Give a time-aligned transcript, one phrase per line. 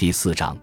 [0.00, 0.56] 第四章，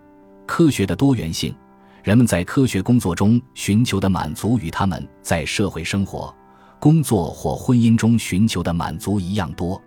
[0.47, 1.55] 科学的多元性。
[2.01, 6.35] 人们在科学工作中寻求的满足与他们在社会生活、
[6.79, 9.79] 工作或婚姻中寻求的满足一样多。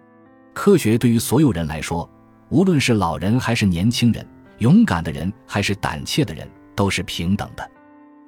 [0.54, 2.08] 科学对于所有人来说，
[2.48, 4.24] 无论是老人还是年轻人，
[4.58, 7.70] 勇敢的人还是胆怯的人，都是平等的。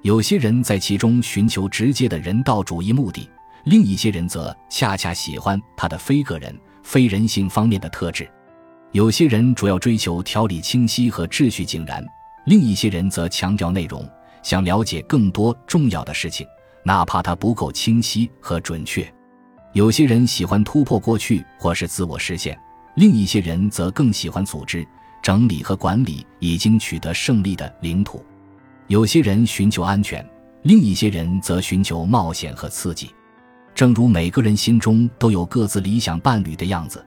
[0.01, 3.31] 有些人在其中寻求直接的人道主义目的，
[3.67, 6.53] 另一些人则恰恰喜欢他的非个人、
[6.83, 8.29] 非人性方面的特质。
[8.93, 12.05] 有些人主要追求条理清晰和秩序井然。
[12.45, 14.07] 另一些人则强调内容，
[14.43, 16.47] 想了解更多重要的事情，
[16.85, 19.11] 哪怕它不够清晰和准确。
[19.73, 22.59] 有些人喜欢突破过去或是自我实现，
[22.97, 24.87] 另一些人则更喜欢组织、
[25.23, 28.23] 整理和管理已经取得胜利的领土。
[28.89, 30.23] 有些人寻求安全，
[30.65, 33.09] 另一些人则寻求冒险和刺激。
[33.75, 37.03] 正如每个人心中都有各自理想伴侣的样子，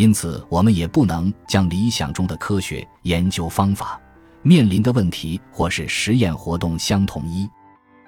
[0.00, 4.00] 因此我们也不能将理想中的科学研究方法。
[4.40, 7.46] 面临的问题或是实验活动相统一。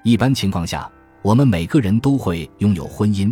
[0.02, 3.30] 一般情况下，我们每个人都会拥有婚姻，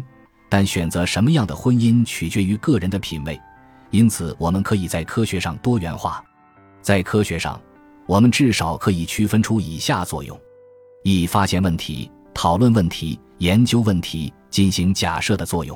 [0.51, 3.41] 但选择什么样的婚姻取决于个人的品味。
[3.93, 6.23] 因此，我们可以在科学上多元化。
[6.83, 7.59] 在科学上，
[8.05, 10.39] 我们至少可以区分出以下作用：
[11.03, 15.75] 一、发现问题、讨论问题、研究问题、进行假设的作用；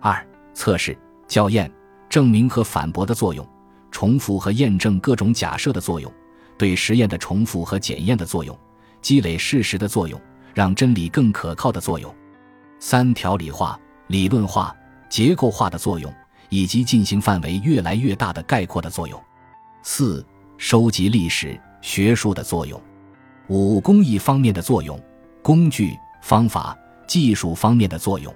[0.00, 1.70] 二、测试、校验、
[2.08, 3.44] 证明和反驳的作用；
[3.90, 6.12] 重复和验证各种假设的作用。
[6.56, 8.58] 对实验的重复和检验的作用，
[9.00, 10.20] 积累事实的作用，
[10.52, 12.12] 让真理更可靠的作用，
[12.80, 13.78] 三条理化、
[14.08, 14.74] 理论化、
[15.08, 16.12] 结构化的作用，
[16.48, 19.22] 以及进行范围越来越大的概括的作用，
[19.84, 22.82] 四收集历史、学术的作用，
[23.46, 25.00] 五工艺方面的作用，
[25.40, 28.34] 工具、方法、技术方面的作用，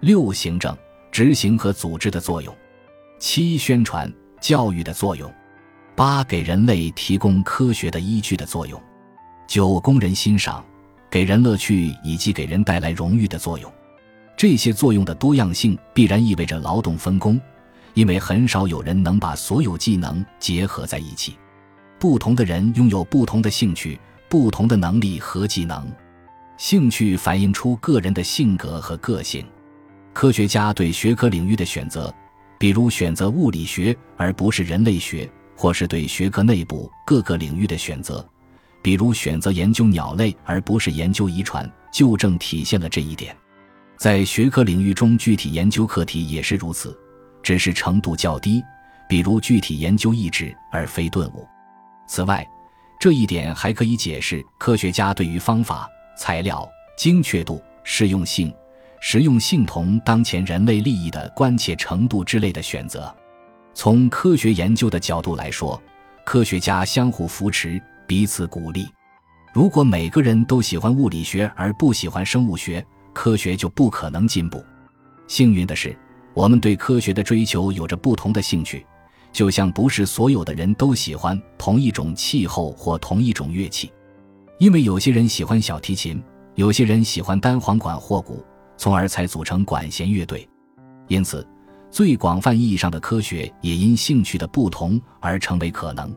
[0.00, 0.76] 六行政、
[1.12, 2.52] 执行和组织的作用，
[3.24, 5.32] 七宣传、教育的作用。
[5.94, 8.82] 八给人类提供科学的依据的作用，
[9.46, 10.62] 九供人欣赏，
[11.08, 13.72] 给人乐趣以及给人带来荣誉的作用。
[14.36, 17.40] 这些作用的多样性必然意味着劳动分工，
[17.94, 21.36] 因为很少有人能把所有技能结合在一起。
[22.00, 25.88] 不同的人拥有不同的兴趣、不同的能力和技能。
[26.58, 29.46] 兴趣反映出个人的性格和个性。
[30.12, 32.12] 科学家对学科领域的选择，
[32.62, 35.28] 比如选择物理学而不是人类学。
[35.56, 38.24] 或是对学科内部各个领域的选择，
[38.82, 43.36] 比如选择研究鸟类而不是研究遗传，就正体现了这一点。
[43.96, 46.98] 在学科领域中，具体研究课题也是如此，
[47.44, 48.60] 只是程度较低，
[49.08, 51.46] 比如具体研究意志而非顿悟。
[52.08, 52.44] 此外，
[52.98, 58.52] 这一点还可以解释科学家对于方法、材料、精确度、适用性、
[59.04, 63.12] 实用性同当前人类利益的关切程度之类的选择。
[63.74, 65.82] 从科学研究的角度来说，
[66.24, 68.86] 科学家相互扶持，彼此鼓励。
[69.52, 72.82] 如果每个人都喜欢物理学而不喜欢生物学，
[73.12, 74.64] 科学就不可能进步。
[75.26, 75.98] 幸运的是，
[76.32, 78.86] 我们对科学的追求有着不同的兴趣，
[79.32, 83.90] 就像不是所有的人都喜欢同一种气候或同一种乐器，
[84.60, 86.22] 因为有些人喜欢小提琴，
[86.54, 88.44] 有些人喜欢单簧管或鼓，
[88.82, 90.48] 从而才组成管弦乐队。
[91.06, 91.46] 因此。
[91.88, 96.10] 最广泛意义上的科学也因兴趣的不同而成为可能。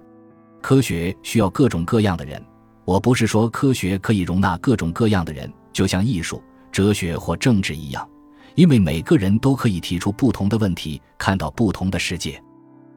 [0.61, 2.41] 科学需要各种各样的人。
[2.85, 8.09] 我不是说科学可以容纳各种各样的人，就像艺术、哲学或政治一样，
[8.55, 12.41] 因为每个人都可以提出不同的问题，看到不同的世界。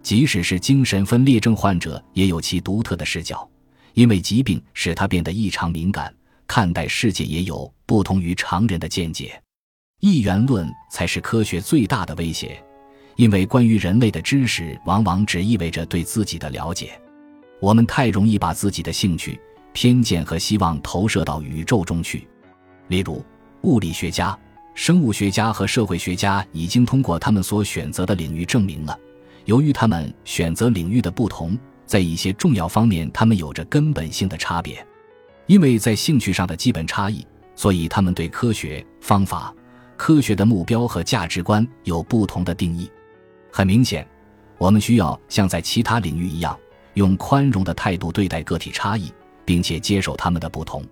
[0.00, 3.50] 即使是精神分裂症患者，也有其独特的视角，
[3.95, 6.15] 因为疾病使他变得异常敏感，
[6.47, 9.43] 看待世界也有不同于常人的见解。
[10.01, 12.63] 一元论才是科学最大的威胁。
[13.17, 16.93] 因为关于人类的知识往往只意味着对自己的了解，
[17.61, 19.41] 我们太容易把自己的兴趣、
[19.73, 22.29] 偏见和希望投射到宇宙中去。
[22.87, 23.25] 例如，
[23.63, 24.39] 物理学家、
[24.73, 28.97] 生物学家和社会学家已经通过他们所选择的领域证明了，
[29.47, 34.87] 由于他们选择领域的不同，在一些重要方面他们有着根本性的差别。
[35.47, 39.53] 因为在兴趣上的基本差异，所以他们对科学方法、
[39.99, 42.91] 科学的目标和价值观有不同的定义。
[43.53, 44.06] 很明显，
[44.56, 46.56] 我们需要像在其他领域一样，
[46.95, 49.12] 用宽容的态度对待个体差异，
[49.45, 50.83] 并且接受他们的不同。